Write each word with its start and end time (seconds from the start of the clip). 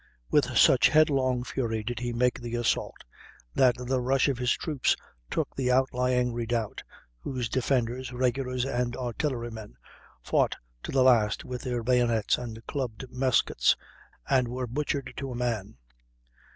With 0.31 0.57
such 0.57 0.87
headlong 0.89 1.43
fury 1.43 1.83
did 1.83 1.99
he 1.99 2.11
make 2.11 2.41
the 2.41 2.55
assault, 2.55 3.03
that 3.53 3.75
the 3.77 4.01
rush 4.01 4.29
of 4.29 4.39
his 4.39 4.51
troops 4.53 4.95
took 5.29 5.55
the 5.55 5.71
outlying 5.71 6.33
redoubt, 6.33 6.81
whose 7.19 7.47
defenders, 7.47 8.11
regulars 8.11 8.65
and 8.65 8.95
artillerymen, 8.97 9.75
fought 10.23 10.55
to 10.81 10.91
the 10.91 11.03
last 11.03 11.45
with 11.45 11.61
their 11.61 11.83
bayonets 11.83 12.39
and 12.39 12.65
clubbed 12.65 13.05
muskets, 13.11 13.75
and 14.27 14.47
were 14.47 14.65
butchered 14.65 15.13
to 15.17 15.31
a 15.31 15.35
man. 15.35 15.77